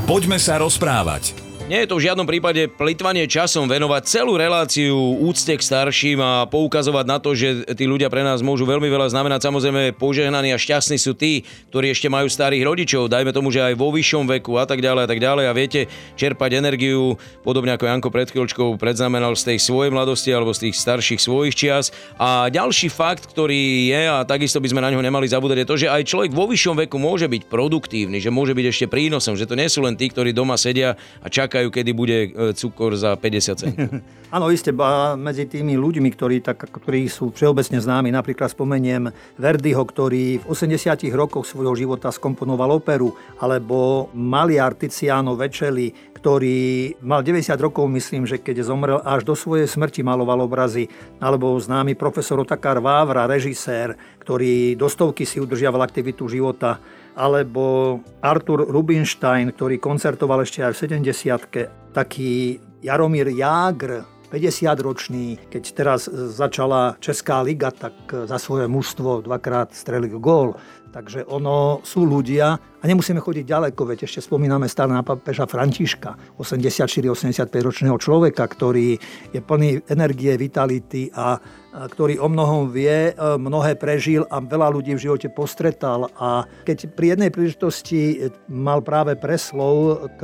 Poďme 0.06 0.38
sa 0.42 0.58
rozprávať. 0.58 1.51
Nie 1.72 1.88
je 1.88 1.96
to 1.96 1.96
v 1.96 2.04
žiadnom 2.04 2.28
prípade 2.28 2.68
plitvanie 2.68 3.24
časom 3.24 3.64
venovať 3.64 4.04
celú 4.04 4.36
reláciu 4.36 4.92
úcte 5.24 5.56
k 5.56 5.62
starším 5.64 6.20
a 6.20 6.44
poukazovať 6.44 7.04
na 7.08 7.16
to, 7.16 7.32
že 7.32 7.64
tí 7.72 7.88
ľudia 7.88 8.12
pre 8.12 8.20
nás 8.20 8.44
môžu 8.44 8.68
veľmi 8.68 8.92
veľa 8.92 9.08
znamenať. 9.08 9.48
Samozrejme, 9.48 9.96
požehnaní 9.96 10.52
a 10.52 10.60
šťastní 10.60 11.00
sú 11.00 11.16
tí, 11.16 11.48
ktorí 11.72 11.88
ešte 11.96 12.12
majú 12.12 12.28
starých 12.28 12.68
rodičov, 12.68 13.08
dajme 13.08 13.32
tomu, 13.32 13.48
že 13.48 13.64
aj 13.64 13.80
vo 13.80 13.88
vyššom 13.88 14.28
veku 14.36 14.60
a 14.60 14.68
tak 14.68 14.84
ďalej 14.84 15.00
a 15.00 15.08
tak 15.08 15.16
ďalej 15.24 15.44
a 15.48 15.56
viete 15.56 15.88
čerpať 16.12 16.60
energiu, 16.60 17.16
podobne 17.40 17.72
ako 17.72 17.88
Janko 17.88 18.12
pred 18.12 18.28
chvíľočkou 18.28 18.76
predznamenal 18.76 19.32
z 19.32 19.56
tej 19.56 19.64
svojej 19.64 19.96
mladosti 19.96 20.28
alebo 20.28 20.52
z 20.52 20.68
tých 20.68 20.76
starších 20.76 21.24
svojich 21.24 21.56
čias. 21.56 21.88
A 22.20 22.52
ďalší 22.52 22.92
fakt, 22.92 23.32
ktorý 23.32 23.88
je 23.88 24.02
a 24.12 24.28
takisto 24.28 24.60
by 24.60 24.68
sme 24.68 24.84
na 24.84 24.92
ňo 24.92 25.00
nemali 25.00 25.24
zabúdať, 25.24 25.64
je 25.64 25.70
to, 25.72 25.80
že 25.80 25.88
aj 25.88 26.04
človek 26.04 26.36
vo 26.36 26.44
vyššom 26.52 26.84
veku 26.84 27.00
môže 27.00 27.32
byť 27.32 27.48
produktívny, 27.48 28.20
že 28.20 28.28
môže 28.28 28.52
byť 28.52 28.66
ešte 28.68 28.86
prínosom, 28.92 29.40
že 29.40 29.48
to 29.48 29.56
nie 29.56 29.72
sú 29.72 29.80
len 29.80 29.96
tí, 29.96 30.12
ktorí 30.12 30.36
doma 30.36 30.60
sedia 30.60 31.00
a 31.24 31.32
čakajú 31.32 31.61
čakajú, 31.62 31.68
kedy 31.70 31.90
bude 31.94 32.18
e, 32.26 32.28
cukor 32.58 32.98
za 32.98 33.14
50 33.14 33.62
centov. 33.62 33.86
Áno, 34.34 34.48
isté, 34.48 34.72
medzi 35.20 35.44
tými 35.44 35.76
ľuďmi, 35.76 36.08
ktorí, 36.08 36.40
tak, 36.40 36.64
ktorí 36.64 37.04
sú 37.04 37.36
všeobecne 37.36 37.78
známi, 37.78 38.08
napríklad 38.08 38.48
spomeniem 38.48 39.12
Verdiho, 39.36 39.84
ktorý 39.84 40.40
v 40.40 40.44
80 40.48 41.04
rokoch 41.12 41.44
svojho 41.44 41.76
života 41.76 42.08
skomponoval 42.08 42.80
operu, 42.80 43.12
alebo 43.36 44.08
maliar 44.16 44.72
Tiziano 44.72 45.36
Večeli, 45.36 45.92
ktorý 46.16 46.96
mal 47.04 47.20
90 47.20 47.60
rokov, 47.60 47.84
myslím, 47.92 48.24
že 48.24 48.40
keď 48.40 48.64
zomrel, 48.64 49.04
až 49.04 49.28
do 49.28 49.36
svojej 49.36 49.68
smrti 49.68 50.00
maloval 50.00 50.48
obrazy, 50.48 50.88
alebo 51.20 51.52
známy 51.60 51.92
profesor 51.92 52.40
Otakar 52.40 52.80
Vávra, 52.80 53.28
režisér, 53.28 54.00
ktorý 54.24 54.80
do 54.80 54.88
stovky 54.88 55.28
si 55.28 55.44
udržiaval 55.44 55.84
aktivitu 55.84 56.24
života 56.24 56.80
alebo 57.16 58.00
Artur 58.24 58.64
Rubinstein, 58.68 59.52
ktorý 59.52 59.76
koncertoval 59.78 60.42
ešte 60.44 60.64
aj 60.64 60.72
v 60.72 60.80
70 61.02 61.92
taký 61.92 62.58
Jaromír 62.82 63.30
Jágr, 63.30 64.02
50-ročný, 64.32 65.52
keď 65.52 65.62
teraz 65.76 66.08
začala 66.08 66.96
Česká 67.04 67.44
liga, 67.44 67.68
tak 67.68 67.92
za 68.08 68.40
svoje 68.40 68.64
mužstvo 68.64 69.28
dvakrát 69.28 69.76
strelil 69.76 70.16
gól. 70.16 70.56
Takže 70.92 71.24
ono 71.28 71.80
sú 71.84 72.04
ľudia 72.04 72.56
a 72.56 72.84
nemusíme 72.84 73.20
chodiť 73.20 73.44
ďaleko, 73.48 73.80
veď 73.92 74.08
ešte 74.08 74.24
spomíname 74.24 74.68
stará 74.68 75.00
pápeža 75.04 75.48
Františka, 75.48 76.36
84-85 76.36 77.48
ročného 77.48 77.96
človeka, 77.96 78.44
ktorý 78.44 78.96
je 79.32 79.40
plný 79.40 79.84
energie, 79.88 80.36
vitality 80.36 81.08
a 81.12 81.36
ktorý 81.72 82.20
o 82.20 82.28
mnohom 82.28 82.68
vie, 82.68 83.16
mnohé 83.16 83.74
prežil 83.80 84.28
a 84.28 84.44
veľa 84.44 84.68
ľudí 84.76 84.92
v 84.92 85.08
živote 85.08 85.32
postretal. 85.32 86.12
A 86.20 86.44
keď 86.68 86.92
pri 86.92 87.16
jednej 87.16 87.32
príležitosti 87.32 88.28
mal 88.46 88.84
práve 88.84 89.16
preslov 89.16 90.06
k 90.20 90.22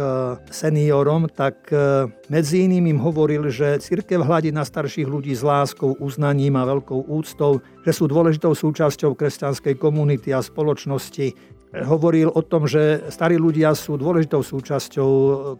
seniorom, 0.52 1.26
tak 1.32 1.72
e, 1.72 2.08
medzi 2.28 2.68
iným 2.68 2.92
im 2.92 3.00
hovoril, 3.00 3.48
že 3.48 3.80
církev 3.80 4.20
hľadí 4.20 4.52
na 4.52 4.66
starších 4.66 5.08
ľudí 5.08 5.32
s 5.32 5.40
láskou, 5.40 5.96
uznaním 5.96 6.60
a 6.60 6.68
veľkou 6.68 7.08
úctou, 7.08 7.64
že 7.84 7.92
sú 7.96 8.04
dôležitou 8.04 8.52
súčasťou 8.52 9.16
kresťanskej 9.16 9.80
komunity 9.80 10.36
a 10.36 10.44
spoločnosti, 10.44 11.57
hovoril 11.72 12.32
o 12.32 12.40
tom, 12.40 12.64
že 12.64 13.04
starí 13.12 13.36
ľudia 13.36 13.76
sú 13.76 14.00
dôležitou 14.00 14.40
súčasťou 14.40 15.10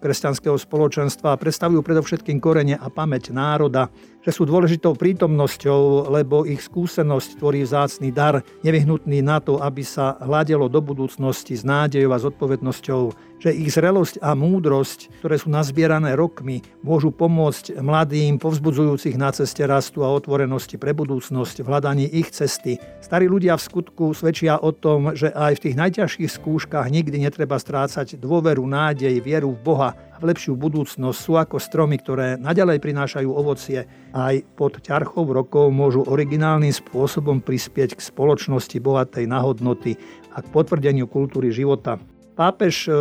kresťanského 0.00 0.56
spoločenstva 0.56 1.36
a 1.36 1.40
predstavujú 1.40 1.84
predovšetkým 1.84 2.40
korene 2.40 2.80
a 2.80 2.88
pamäť 2.88 3.30
národa, 3.30 3.92
že 4.24 4.32
sú 4.32 4.48
dôležitou 4.48 4.96
prítomnosťou, 4.96 6.08
lebo 6.08 6.48
ich 6.48 6.64
skúsenosť 6.64 7.40
tvorí 7.40 7.64
vzácný 7.64 8.08
dar, 8.12 8.40
nevyhnutný 8.64 9.20
na 9.20 9.40
to, 9.40 9.60
aby 9.60 9.84
sa 9.84 10.16
hľadelo 10.20 10.72
do 10.72 10.80
budúcnosti 10.80 11.56
s 11.56 11.64
nádejou 11.64 12.12
a 12.12 12.20
zodpovednosťou 12.20 13.02
že 13.38 13.54
ich 13.54 13.70
zrelosť 13.70 14.18
a 14.18 14.34
múdrosť, 14.34 15.22
ktoré 15.22 15.38
sú 15.38 15.48
nazbierané 15.50 16.18
rokmi, 16.18 16.62
môžu 16.82 17.14
pomôcť 17.14 17.78
mladým, 17.78 18.42
povzbudzujúcich 18.42 19.14
na 19.14 19.30
ceste 19.30 19.62
rastu 19.62 20.02
a 20.02 20.10
otvorenosti 20.10 20.74
pre 20.78 20.90
budúcnosť 20.94 21.62
v 21.62 21.66
hľadaní 21.70 22.06
ich 22.10 22.34
cesty. 22.34 22.78
Starí 22.98 23.30
ľudia 23.30 23.54
v 23.54 23.66
skutku 23.66 24.10
svedčia 24.12 24.58
o 24.58 24.74
tom, 24.74 25.14
že 25.14 25.30
aj 25.30 25.58
v 25.58 25.62
tých 25.70 25.78
najťažších 25.78 26.30
skúškach 26.30 26.90
nikdy 26.90 27.22
netreba 27.22 27.56
strácať 27.56 28.18
dôveru, 28.18 28.66
nádej, 28.66 29.22
vieru 29.22 29.54
v 29.54 29.62
Boha 29.62 29.90
a 29.94 30.16
v 30.18 30.34
lepšiu 30.34 30.58
budúcnosť. 30.58 31.18
Sú 31.18 31.38
ako 31.38 31.62
stromy, 31.62 32.02
ktoré 32.02 32.34
naďalej 32.34 32.82
prinášajú 32.82 33.30
ovocie 33.30 33.86
aj 34.10 34.42
pod 34.58 34.82
ťarchou 34.82 35.30
rokov 35.30 35.70
môžu 35.70 36.02
originálnym 36.02 36.74
spôsobom 36.74 37.38
prispieť 37.38 37.94
k 37.94 38.00
spoločnosti 38.02 38.74
bohatej 38.82 39.30
na 39.30 39.38
hodnoty 39.38 39.94
a 40.34 40.42
k 40.42 40.46
potvrdeniu 40.50 41.06
kultúry 41.06 41.54
života. 41.54 42.02
Pápež 42.38 42.86
eh, 42.86 42.94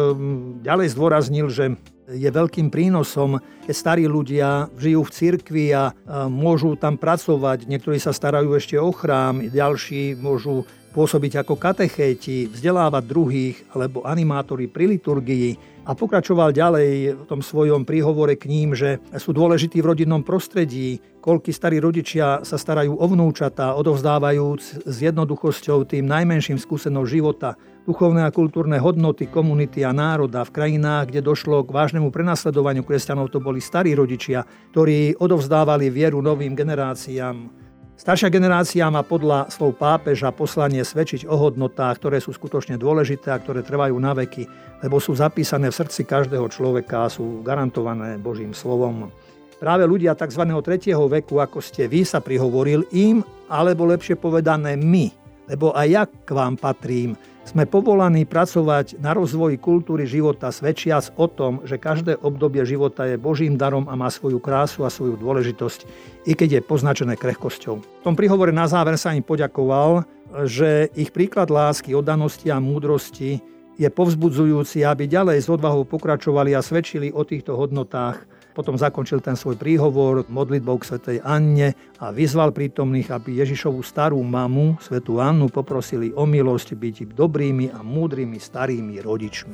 ďalej 0.66 0.98
zdôraznil, 0.98 1.48
že 1.54 1.78
je 2.08 2.30
veľkým 2.32 2.72
prínosom, 2.72 3.38
keď 3.68 3.76
starí 3.76 4.08
ľudia 4.08 4.72
žijú 4.80 5.04
v 5.04 5.12
cirkvi 5.12 5.66
a 5.76 5.92
môžu 6.32 6.80
tam 6.80 6.96
pracovať. 6.96 7.68
Niektorí 7.68 8.00
sa 8.00 8.16
starajú 8.16 8.56
ešte 8.56 8.80
o 8.80 8.96
chrám, 8.96 9.52
ďalší 9.52 10.16
môžu 10.16 10.64
pôsobiť 10.98 11.46
ako 11.46 11.62
katechéti, 11.62 12.50
vzdelávať 12.50 13.04
druhých 13.06 13.56
alebo 13.78 14.02
animátori 14.02 14.66
pri 14.66 14.98
liturgii 14.98 15.78
a 15.86 15.94
pokračoval 15.94 16.50
ďalej 16.50 17.14
v 17.14 17.24
tom 17.30 17.46
svojom 17.46 17.86
príhovore 17.86 18.34
k 18.34 18.50
ním, 18.50 18.74
že 18.74 18.98
sú 19.22 19.30
dôležití 19.30 19.78
v 19.78 19.94
rodinnom 19.94 20.26
prostredí, 20.26 20.98
koľky 21.22 21.54
starí 21.54 21.78
rodičia 21.78 22.42
sa 22.42 22.58
starajú 22.58 22.98
o 22.98 23.06
vnúčata, 23.06 23.78
odovzdávajúc 23.78 24.90
s 24.90 24.96
jednoduchosťou 24.98 25.86
tým 25.86 26.10
najmenším 26.10 26.58
skúsenosť 26.58 27.14
života, 27.14 27.54
duchovné 27.86 28.26
a 28.26 28.34
kultúrne 28.34 28.82
hodnoty 28.82 29.30
komunity 29.30 29.86
a 29.86 29.94
národa 29.94 30.44
v 30.50 30.54
krajinách, 30.56 31.14
kde 31.14 31.22
došlo 31.22 31.62
k 31.62 31.78
vážnemu 31.78 32.10
prenasledovaniu 32.10 32.82
kresťanov, 32.82 33.30
to 33.30 33.38
boli 33.38 33.62
starí 33.62 33.94
rodičia, 33.94 34.44
ktorí 34.74 35.14
odovzdávali 35.22 35.94
vieru 35.94 36.26
novým 36.26 36.58
generáciám. 36.58 37.67
Staršia 37.98 38.30
generácia 38.30 38.86
má 38.94 39.02
podľa 39.02 39.50
slov 39.50 39.82
pápeža 39.82 40.30
poslanie 40.30 40.86
svedčiť 40.86 41.26
o 41.26 41.34
hodnotách, 41.34 41.98
ktoré 41.98 42.22
sú 42.22 42.30
skutočne 42.30 42.78
dôležité 42.78 43.34
a 43.34 43.42
ktoré 43.42 43.66
trvajú 43.66 43.98
na 43.98 44.14
veky, 44.14 44.46
lebo 44.86 45.02
sú 45.02 45.18
zapísané 45.18 45.74
v 45.74 45.82
srdci 45.82 46.06
každého 46.06 46.46
človeka 46.46 47.10
a 47.10 47.12
sú 47.12 47.42
garantované 47.42 48.22
Božím 48.22 48.54
slovom. 48.54 49.10
Práve 49.58 49.90
ľudia 49.90 50.14
tzv. 50.14 50.46
tretieho 50.62 51.10
veku, 51.10 51.42
ako 51.42 51.58
ste 51.58 51.90
vy 51.90 52.06
sa 52.06 52.22
prihovoril, 52.22 52.86
im, 52.94 53.26
alebo 53.50 53.90
lepšie 53.90 54.14
povedané 54.14 54.78
my, 54.78 55.10
lebo 55.50 55.74
aj 55.74 55.88
ja 55.90 56.04
k 56.06 56.30
vám 56.30 56.54
patrím, 56.54 57.18
sme 57.48 57.64
povolaní 57.64 58.28
pracovať 58.28 59.00
na 59.00 59.16
rozvoji 59.16 59.56
kultúry 59.56 60.04
života, 60.04 60.52
svedčiac 60.52 61.16
o 61.16 61.32
tom, 61.32 61.64
že 61.64 61.80
každé 61.80 62.20
obdobie 62.20 62.68
života 62.68 63.08
je 63.08 63.16
Božím 63.16 63.56
darom 63.56 63.88
a 63.88 63.96
má 63.96 64.12
svoju 64.12 64.44
krásu 64.44 64.84
a 64.84 64.92
svoju 64.92 65.16
dôležitosť, 65.16 65.80
i 66.28 66.36
keď 66.36 66.60
je 66.60 66.68
poznačené 66.68 67.16
krehkosťou. 67.16 67.76
V 67.80 68.04
tom 68.04 68.20
prihovore 68.20 68.52
na 68.52 68.68
záver 68.68 69.00
sa 69.00 69.16
im 69.16 69.24
poďakoval, 69.24 70.04
že 70.44 70.92
ich 70.92 71.16
príklad 71.16 71.48
lásky, 71.48 71.96
oddanosti 71.96 72.52
a 72.52 72.60
múdrosti 72.60 73.40
je 73.80 73.88
povzbudzujúci, 73.88 74.84
aby 74.84 75.08
ďalej 75.08 75.40
s 75.40 75.48
odvahou 75.48 75.88
pokračovali 75.88 76.52
a 76.52 76.60
svedčili 76.60 77.16
o 77.16 77.24
týchto 77.24 77.56
hodnotách 77.56 78.37
potom 78.58 78.74
zakončil 78.74 79.22
ten 79.22 79.38
svoj 79.38 79.54
príhovor 79.54 80.26
modlitbou 80.26 80.82
k 80.82 80.90
svätej 80.90 81.18
Anne 81.22 81.78
a 82.02 82.10
vyzval 82.10 82.50
prítomných, 82.50 83.14
aby 83.14 83.38
Ježišovú 83.46 83.86
starú 83.86 84.18
mamu, 84.26 84.82
svätú 84.82 85.22
Annu, 85.22 85.54
poprosili 85.54 86.10
o 86.18 86.26
milosť 86.26 86.74
byť 86.74 86.96
dobrými 87.14 87.70
a 87.70 87.86
múdrymi 87.86 88.42
starými 88.42 88.98
rodičmi. 89.06 89.54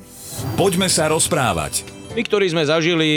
Poďme 0.56 0.88
sa 0.88 1.12
rozprávať. 1.12 2.04
My, 2.14 2.22
ktorí 2.22 2.46
sme 2.46 2.62
zažili 2.62 3.10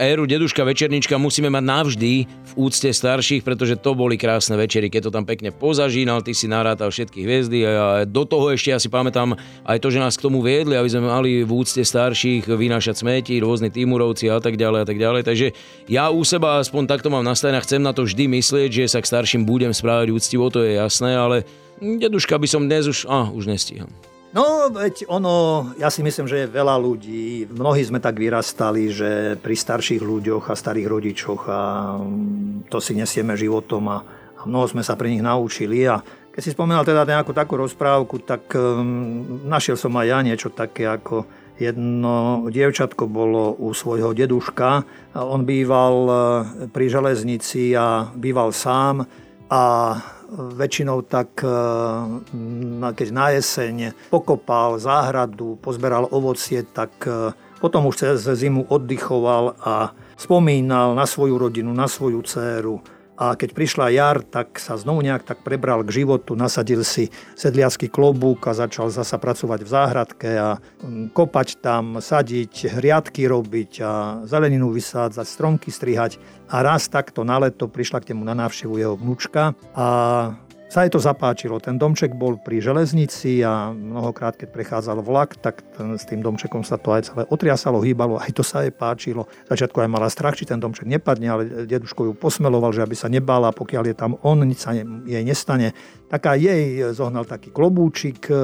éru 0.00 0.24
Deduška 0.24 0.64
Večernička, 0.64 1.20
musíme 1.20 1.52
mať 1.52 1.64
navždy 1.68 2.12
v 2.24 2.52
úcte 2.56 2.88
starších, 2.88 3.44
pretože 3.44 3.76
to 3.76 3.92
boli 3.92 4.16
krásne 4.16 4.56
večery, 4.56 4.88
keď 4.88 5.04
to 5.04 5.14
tam 5.20 5.28
pekne 5.28 5.52
pozažínal, 5.52 6.24
ty 6.24 6.32
si 6.32 6.48
narátal 6.48 6.88
všetky 6.88 7.28
hviezdy 7.28 7.68
a 7.68 8.08
do 8.08 8.24
toho 8.24 8.48
ešte 8.48 8.72
ja 8.72 8.80
si 8.80 8.88
pamätám 8.88 9.36
aj 9.68 9.78
to, 9.84 9.92
že 9.92 10.00
nás 10.00 10.16
k 10.16 10.24
tomu 10.24 10.40
viedli, 10.40 10.80
aby 10.80 10.88
sme 10.88 11.12
mali 11.12 11.44
v 11.44 11.52
úcte 11.52 11.84
starších 11.84 12.48
vynášať 12.48 13.04
smeti, 13.04 13.36
rôzni 13.36 13.68
týmurovci 13.68 14.32
a 14.32 14.40
tak 14.40 14.56
ďalej 14.56 14.80
a 14.80 14.86
tak 14.88 14.96
ďalej. 14.96 15.27
Takže 15.28 15.52
ja 15.84 16.08
u 16.08 16.24
seba 16.24 16.64
aspoň 16.64 16.88
takto 16.88 17.12
mám 17.12 17.20
nastavené, 17.20 17.60
chcem 17.60 17.84
na 17.84 17.92
to 17.92 18.08
vždy 18.08 18.24
myslieť, 18.40 18.70
že 18.72 18.84
sa 18.88 19.04
k 19.04 19.10
starším 19.12 19.44
budem 19.44 19.76
správať 19.76 20.08
úctivo, 20.08 20.48
to 20.48 20.64
je 20.64 20.80
jasné, 20.80 21.12
ale 21.12 21.44
deduška 21.78 22.40
by 22.40 22.48
som 22.48 22.64
dnes 22.64 22.88
už, 22.88 23.04
a, 23.04 23.28
už 23.28 23.46
nestíham. 23.52 23.92
No, 24.28 24.68
veď 24.68 25.08
ono, 25.08 25.68
ja 25.80 25.88
si 25.88 26.04
myslím, 26.04 26.28
že 26.28 26.44
je 26.44 26.52
veľa 26.52 26.76
ľudí, 26.76 27.48
mnohí 27.48 27.80
sme 27.80 27.96
tak 27.96 28.20
vyrastali, 28.20 28.92
že 28.92 29.40
pri 29.40 29.56
starších 29.56 30.04
ľuďoch 30.04 30.52
a 30.52 30.54
starých 30.56 30.88
rodičoch 30.88 31.42
a 31.48 31.60
to 32.68 32.76
si 32.76 32.92
nesieme 32.92 33.32
životom 33.40 33.88
a, 33.88 34.04
a 34.36 34.42
mnoho 34.44 34.68
sme 34.68 34.84
sa 34.84 35.00
pri 35.00 35.16
nich 35.16 35.24
naučili 35.24 35.88
a 35.88 36.04
keď 36.38 36.42
si 36.44 36.54
spomínal 36.54 36.86
teda 36.86 37.02
nejakú 37.02 37.34
takú 37.34 37.58
rozprávku, 37.58 38.22
tak 38.22 38.52
um, 38.54 39.42
našiel 39.48 39.74
som 39.74 39.90
aj 39.98 40.06
ja 40.06 40.18
niečo 40.22 40.54
také 40.54 40.86
ako 40.86 41.26
jedno 41.58 42.46
dievčatko 42.50 43.06
bolo 43.06 43.52
u 43.58 43.74
svojho 43.74 44.14
deduška. 44.14 44.82
On 45.14 45.44
býval 45.44 45.96
e, 46.06 46.14
pri 46.70 46.86
železnici 46.86 47.74
a 47.76 48.06
býval 48.14 48.54
sám 48.54 49.06
a 49.50 49.62
väčšinou 50.30 51.02
tak, 51.02 51.42
e, 51.42 51.50
keď 52.94 53.08
na 53.10 53.26
jeseň 53.34 53.76
pokopal 54.10 54.78
záhradu, 54.78 55.58
pozberal 55.58 56.06
ovocie, 56.10 56.62
tak 56.62 56.94
e, 57.04 57.34
potom 57.58 57.90
už 57.90 57.96
cez 57.96 58.22
zimu 58.22 58.70
oddychoval 58.70 59.58
a 59.58 59.90
spomínal 60.14 60.94
na 60.94 61.06
svoju 61.06 61.38
rodinu, 61.38 61.74
na 61.74 61.90
svoju 61.90 62.22
dceru 62.22 62.97
a 63.18 63.34
keď 63.34 63.50
prišla 63.50 63.90
jar, 63.90 64.22
tak 64.22 64.62
sa 64.62 64.78
znovu 64.78 65.02
nejak 65.02 65.26
tak 65.26 65.42
prebral 65.42 65.82
k 65.82 65.90
životu, 66.06 66.38
nasadil 66.38 66.86
si 66.86 67.10
sedliacký 67.34 67.90
klobúk 67.90 68.46
a 68.46 68.54
začal 68.54 68.94
zasa 68.94 69.18
pracovať 69.18 69.66
v 69.66 69.68
záhradke 69.68 70.30
a 70.38 70.62
mm, 70.62 71.10
kopať 71.10 71.58
tam, 71.58 71.98
sadiť, 71.98 72.78
hriadky 72.78 73.26
robiť 73.26 73.72
a 73.82 73.92
zeleninu 74.22 74.70
vysádzať, 74.70 75.26
stromky 75.26 75.74
strihať. 75.74 76.22
A 76.46 76.62
raz 76.62 76.86
takto 76.86 77.26
na 77.26 77.42
leto 77.42 77.66
prišla 77.66 78.06
k 78.06 78.14
nemu 78.14 78.22
na 78.22 78.38
návštevu 78.38 78.78
jeho 78.78 78.94
vnúčka 78.94 79.58
a 79.74 79.86
sa 80.68 80.84
jej 80.84 80.92
to 80.92 81.00
zapáčilo. 81.00 81.56
Ten 81.64 81.80
domček 81.80 82.12
bol 82.12 82.36
pri 82.36 82.60
železnici 82.60 83.40
a 83.40 83.72
mnohokrát, 83.72 84.36
keď 84.36 84.48
prechádzal 84.52 85.00
vlak, 85.00 85.40
tak 85.40 85.64
ten, 85.72 85.96
s 85.96 86.04
tým 86.04 86.20
domčekom 86.20 86.60
sa 86.60 86.76
to 86.76 86.92
aj 86.92 87.08
celé 87.08 87.22
otriasalo, 87.32 87.80
hýbalo, 87.80 88.20
aj 88.20 88.36
to 88.36 88.44
sa 88.44 88.60
jej 88.60 88.70
páčilo. 88.70 89.24
Začiatku 89.48 89.80
aj 89.80 89.88
mala 89.88 90.12
strach, 90.12 90.36
či 90.36 90.44
ten 90.44 90.60
domček 90.60 90.84
nepadne, 90.84 91.28
ale 91.32 91.42
deduško 91.64 92.12
ju 92.12 92.12
posmeloval, 92.12 92.76
že 92.76 92.84
aby 92.84 92.92
sa 92.92 93.08
nebála, 93.08 93.56
pokiaľ 93.56 93.84
je 93.88 93.96
tam 93.96 94.20
on, 94.20 94.44
nič 94.44 94.68
sa 94.68 94.76
jej 94.76 95.24
nestane. 95.24 95.72
Tak 96.12 96.36
aj 96.36 96.38
jej 96.40 96.62
zohnal 96.92 97.24
taký 97.24 97.52
klobúčik 97.52 98.28
e, 98.28 98.36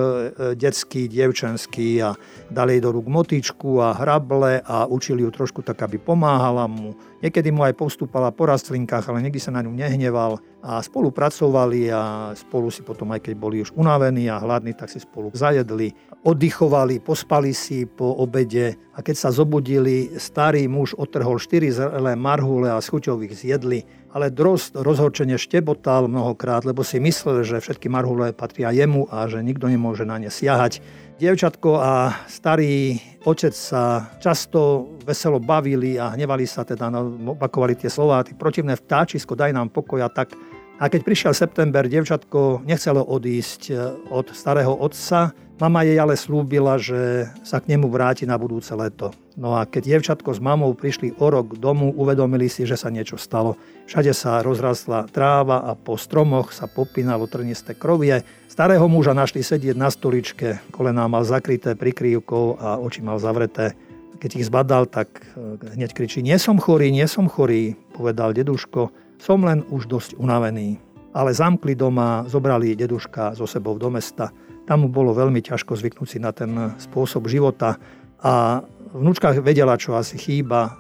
detský, 0.56 1.08
dievčenský 1.08 2.00
a 2.04 2.12
dali 2.48 2.76
jej 2.76 2.84
do 2.84 2.92
rúk 2.92 3.08
motičku 3.08 3.80
a 3.80 3.96
hrable 3.96 4.64
a 4.64 4.84
učili 4.88 5.24
ju 5.24 5.30
trošku 5.32 5.64
tak, 5.64 5.80
aby 5.84 5.96
pomáhala 5.96 6.68
mu 6.68 6.92
Niekedy 7.24 7.48
mu 7.48 7.64
aj 7.64 7.72
postúpala 7.72 8.28
po 8.28 8.44
rastlinkách, 8.44 9.08
ale 9.08 9.24
nikdy 9.24 9.40
sa 9.40 9.48
na 9.48 9.64
ňu 9.64 9.72
nehneval. 9.72 10.44
A 10.60 10.84
spolupracovali 10.84 11.88
a 11.88 12.36
spolu 12.36 12.68
si 12.68 12.84
potom, 12.84 13.08
aj 13.16 13.24
keď 13.24 13.34
boli 13.40 13.64
už 13.64 13.72
unavení 13.72 14.28
a 14.28 14.36
hladní, 14.36 14.76
tak 14.76 14.92
si 14.92 15.00
spolu 15.00 15.32
zajedli, 15.32 15.96
oddychovali, 16.20 17.00
pospali 17.00 17.56
si 17.56 17.88
po 17.88 18.12
obede 18.20 18.76
a 18.92 19.00
keď 19.00 19.16
sa 19.16 19.30
zobudili, 19.32 20.14
starý 20.20 20.68
muž 20.68 20.94
otrhol 21.00 21.40
štyri 21.40 21.72
zrelé 21.72 22.12
marhule 22.14 22.68
a 22.70 22.78
s 22.78 22.92
chuťou 22.92 23.20
ich 23.24 23.34
zjedli, 23.34 23.82
ale 24.14 24.30
Drozd 24.30 24.78
rozhorčene 24.78 25.34
štebotal 25.34 26.06
mnohokrát, 26.06 26.62
lebo 26.62 26.86
si 26.86 27.02
myslel, 27.02 27.42
že 27.42 27.58
všetky 27.58 27.90
marhule 27.90 28.30
patria 28.30 28.70
jemu 28.70 29.10
a 29.10 29.26
že 29.26 29.42
nikto 29.42 29.66
nemôže 29.66 30.06
na 30.06 30.22
ne 30.22 30.30
siahať. 30.30 30.78
Dievčatko 31.14 31.78
a 31.78 32.10
starý 32.26 32.98
otec 33.22 33.54
sa 33.54 34.10
často 34.18 34.90
veselo 35.06 35.38
bavili 35.38 35.94
a 35.94 36.10
hnevali 36.10 36.42
sa, 36.42 36.66
teda 36.66 36.90
no, 36.90 37.30
opakovali 37.38 37.78
tie 37.78 37.86
slova, 37.86 38.26
ty 38.26 38.34
protivné 38.34 38.74
vtáčisko, 38.74 39.38
daj 39.38 39.54
nám 39.54 39.70
pokoja, 39.70 40.10
tak 40.10 40.34
a 40.74 40.90
keď 40.90 41.00
prišiel 41.06 41.32
september, 41.38 41.86
dievčatko 41.86 42.66
nechcelo 42.66 42.98
odísť 43.06 43.62
e, 43.70 43.74
od 44.10 44.34
starého 44.34 44.74
otca, 44.74 45.30
mama 45.62 45.86
jej 45.86 45.94
ale 45.94 46.18
slúbila, 46.18 46.82
že 46.82 47.30
sa 47.46 47.62
k 47.62 47.70
nemu 47.70 47.86
vráti 47.86 48.26
na 48.26 48.34
budúce 48.34 48.74
leto. 48.74 49.14
No 49.34 49.58
a 49.58 49.66
keď 49.66 49.98
dievčatko 49.98 50.30
s 50.30 50.38
mamou 50.38 50.78
prišli 50.78 51.18
o 51.18 51.26
rok 51.26 51.58
domu, 51.58 51.90
uvedomili 51.90 52.46
si, 52.46 52.62
že 52.62 52.78
sa 52.78 52.86
niečo 52.86 53.18
stalo. 53.18 53.58
Všade 53.90 54.14
sa 54.14 54.38
rozrastla 54.46 55.10
tráva 55.10 55.66
a 55.66 55.74
po 55.74 55.98
stromoch 55.98 56.54
sa 56.54 56.70
popínalo 56.70 57.26
trnisté 57.26 57.74
krovie. 57.74 58.22
Starého 58.46 58.86
muža 58.86 59.10
našli 59.10 59.42
sedieť 59.42 59.74
na 59.74 59.90
stoličke, 59.90 60.62
kolená 60.70 61.10
mal 61.10 61.26
zakryté 61.26 61.74
prikryvkou 61.74 62.62
a 62.62 62.78
oči 62.78 63.02
mal 63.02 63.18
zavreté. 63.18 63.74
Keď 64.22 64.30
ich 64.38 64.46
zbadal, 64.46 64.86
tak 64.86 65.10
e, 65.34 65.58
hneď 65.74 65.90
kričí, 65.90 66.22
nie 66.22 66.38
som 66.38 66.62
chorý, 66.62 66.94
nie 66.94 67.04
som 67.10 67.26
chorý, 67.26 67.74
povedal 67.90 68.30
deduško. 68.30 68.94
Som 69.18 69.42
len 69.42 69.66
už 69.66 69.90
dosť 69.90 70.10
unavený. 70.14 70.78
Ale 71.10 71.34
zamkli 71.34 71.74
doma, 71.74 72.22
zobrali 72.30 72.78
deduška 72.78 73.34
so 73.34 73.50
sebou 73.50 73.74
do 73.82 73.90
mesta. 73.90 74.30
Tam 74.64 74.86
mu 74.86 74.88
bolo 74.88 75.10
veľmi 75.10 75.42
ťažko 75.42 75.74
zvyknúť 75.74 76.08
si 76.08 76.18
na 76.22 76.30
ten 76.30 76.54
spôsob 76.78 77.26
života 77.26 77.76
a 78.24 78.64
vnúčka 78.96 79.36
vedela, 79.36 79.76
čo 79.76 79.98
asi 79.98 80.16
chýba. 80.16 80.60
E, 80.64 80.72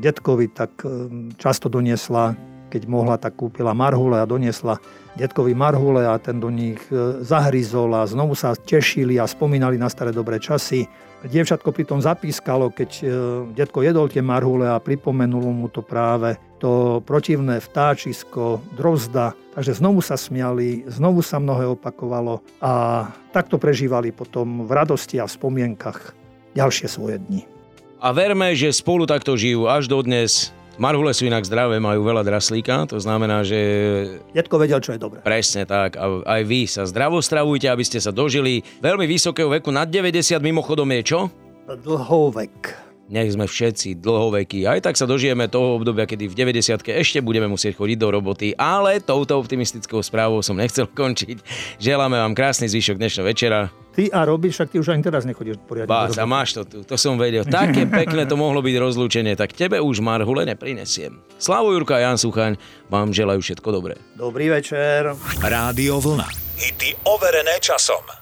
detkovi 0.00 0.48
tak 0.48 0.72
e, 0.80 0.88
často 1.36 1.68
doniesla, 1.68 2.32
keď 2.72 2.82
mohla, 2.88 3.20
tak 3.20 3.36
kúpila 3.36 3.76
marhule 3.76 4.16
a 4.16 4.28
doniesla 4.28 4.80
detkovi 5.18 5.50
marhule 5.50 6.06
a 6.06 6.14
ten 6.22 6.38
do 6.38 6.48
nich 6.48 6.78
e, 6.88 7.20
zahryzol 7.26 7.90
a 7.92 8.06
znovu 8.06 8.38
sa 8.38 8.54
tešili 8.54 9.18
a 9.18 9.26
spomínali 9.26 9.74
na 9.74 9.90
staré 9.90 10.14
dobré 10.14 10.38
časy. 10.38 10.86
Dievčatko 11.18 11.74
pritom 11.74 11.98
zapískalo, 11.98 12.70
keď 12.70 13.02
detko 13.50 13.82
jedol 13.82 14.06
tie 14.06 14.22
marhule 14.22 14.70
a 14.70 14.78
pripomenulo 14.78 15.50
mu 15.50 15.66
to 15.66 15.82
práve 15.82 16.38
to 16.62 17.02
protivné 17.02 17.58
vtáčisko, 17.58 18.62
drozda. 18.78 19.34
Takže 19.58 19.82
znovu 19.82 19.98
sa 19.98 20.14
smiali, 20.14 20.86
znovu 20.86 21.18
sa 21.26 21.42
mnohé 21.42 21.74
opakovalo 21.74 22.38
a 22.62 23.02
takto 23.34 23.58
prežívali 23.58 24.14
potom 24.14 24.62
v 24.62 24.70
radosti 24.70 25.18
a 25.18 25.26
v 25.26 25.34
spomienkach 25.34 26.14
ďalšie 26.56 26.86
svoje 26.88 27.20
dni. 27.28 27.44
A 27.98 28.14
verme, 28.14 28.54
že 28.54 28.70
spolu 28.70 29.04
takto 29.04 29.34
žijú 29.34 29.66
až 29.66 29.90
do 29.90 29.98
dnes 30.00 30.54
Marhule 30.78 31.10
sú 31.10 31.26
inak 31.26 31.42
zdravé, 31.42 31.82
majú 31.82 32.06
veľa 32.06 32.22
draslíka, 32.22 32.86
to 32.86 33.02
znamená, 33.02 33.42
že... 33.42 33.58
Detko 34.30 34.62
vedel, 34.62 34.78
čo 34.78 34.94
je 34.94 35.02
dobré. 35.02 35.18
Presne 35.26 35.66
tak. 35.66 35.98
A 35.98 36.22
aj 36.22 36.42
vy 36.46 36.70
sa 36.70 36.86
zdravo 36.86 37.18
stravujte, 37.18 37.66
aby 37.66 37.82
ste 37.82 37.98
sa 37.98 38.14
dožili 38.14 38.62
veľmi 38.78 39.02
vysokého 39.10 39.50
veku. 39.50 39.74
Nad 39.74 39.90
90 39.90 40.38
mimochodom 40.38 40.86
je 40.94 41.02
čo? 41.02 41.20
Dlhovek 41.66 42.86
nech 43.08 43.32
sme 43.32 43.48
všetci 43.48 44.04
dlhovekí. 44.04 44.68
Aj 44.68 44.84
tak 44.84 44.94
sa 45.00 45.08
dožijeme 45.08 45.48
toho 45.48 45.80
obdobia, 45.80 46.04
kedy 46.04 46.28
v 46.28 46.36
90 46.60 46.84
ešte 46.92 47.24
budeme 47.24 47.48
musieť 47.48 47.80
chodiť 47.80 47.98
do 47.98 48.08
roboty, 48.12 48.52
ale 48.54 49.00
touto 49.00 49.40
optimistickou 49.40 50.04
správou 50.04 50.44
som 50.44 50.54
nechcel 50.54 50.84
končiť. 51.00 51.40
Želáme 51.80 52.20
vám 52.20 52.36
krásny 52.36 52.68
zvyšok 52.68 53.00
dnešného 53.00 53.26
večera. 53.26 53.60
Ty 53.98 54.14
a 54.14 54.22
robíš, 54.22 54.54
však 54.54 54.70
ty 54.70 54.76
už 54.78 54.94
ani 54.94 55.02
teraz 55.02 55.26
nechodíš 55.26 55.58
poriadne. 55.66 55.90
Bás, 55.90 56.14
a 56.14 56.22
máš 56.22 56.54
to 56.54 56.62
tu, 56.62 56.76
to 56.86 56.94
som 56.94 57.18
vedel. 57.18 57.42
Také 57.42 57.82
pekné 58.06 58.30
to 58.30 58.38
mohlo 58.38 58.62
byť 58.62 58.76
rozlúčenie, 58.78 59.34
tak 59.34 59.50
tebe 59.50 59.82
už 59.82 59.98
Marhule 59.98 60.46
neprinesiem. 60.46 61.18
Slavo 61.34 61.74
Jurka 61.74 61.98
a 61.98 62.06
Jan 62.06 62.14
Suchaň 62.14 62.54
vám 62.86 63.10
želajú 63.10 63.42
všetko 63.42 63.68
dobré. 63.74 63.98
Dobrý 64.14 64.54
večer. 64.54 65.18
Rádio 65.42 65.98
Vlna. 65.98 66.30
Hity 66.62 66.94
overené 67.10 67.58
časom. 67.58 68.17